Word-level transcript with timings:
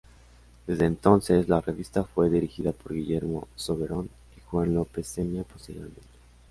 Desde 0.65 0.85
entonces, 0.87 1.47
la 1.47 1.61
revista 1.61 2.05
fue 2.05 2.31
dirigida 2.31 2.71
por 2.71 2.93
Guillermo 2.93 3.47
Soberón 3.55 4.09
y 4.35 4.39
Juan 4.49 4.73
López 4.73 5.05
Seña 5.05 5.43
posteriormente. 5.43 6.01